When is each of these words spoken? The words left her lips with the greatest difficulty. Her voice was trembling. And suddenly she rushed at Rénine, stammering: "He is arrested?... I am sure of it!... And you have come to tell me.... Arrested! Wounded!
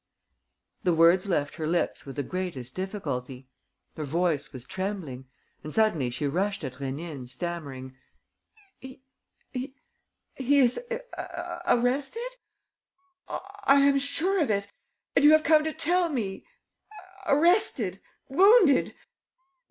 The 0.81 0.95
words 0.95 1.29
left 1.29 1.57
her 1.57 1.67
lips 1.67 2.07
with 2.07 2.15
the 2.15 2.23
greatest 2.23 2.73
difficulty. 2.73 3.47
Her 3.95 4.03
voice 4.03 4.51
was 4.51 4.65
trembling. 4.65 5.25
And 5.63 5.71
suddenly 5.71 6.09
she 6.09 6.25
rushed 6.25 6.63
at 6.63 6.79
Rénine, 6.79 7.29
stammering: 7.29 7.95
"He 8.79 8.97
is 10.39 10.79
arrested?... 11.67 12.29
I 13.27 13.81
am 13.85 13.99
sure 13.99 14.41
of 14.41 14.49
it!... 14.49 14.67
And 15.15 15.23
you 15.23 15.33
have 15.33 15.43
come 15.43 15.63
to 15.65 15.71
tell 15.71 16.09
me.... 16.09 16.47
Arrested! 17.27 18.01
Wounded! 18.27 18.95